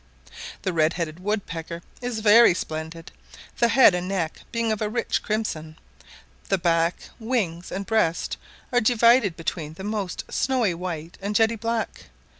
[0.63, 3.11] The red headed woodpecker is very splendid;
[3.59, 5.77] the head and neck being of a rich crimson;
[6.49, 8.37] the back, wings, and breast
[8.71, 12.05] are divided between the most snowy white and jetty black.